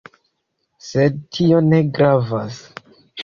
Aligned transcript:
Sed 0.87 1.19
tio 1.37 1.61
ne 1.67 1.81
gravas 1.99 2.57